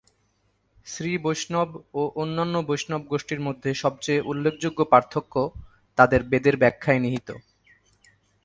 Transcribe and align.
শ্রী 0.87 1.11
বৈষ্ণব 1.17 1.69
ও 1.93 2.01
অন্যান্য 2.15 2.55
বৈষ্ণব 2.69 3.01
গোষ্ঠীর 3.07 3.41
মধ্যে 3.41 3.69
সবচেয়ে 3.73 4.25
উল্লেখযোগ্য 4.25 4.79
পার্থক্য 4.91 5.33
তাদের 5.97 6.21
বেদের 6.23 6.55
ব্যাখ্যায় 6.57 6.99
নিহিত। 6.99 7.29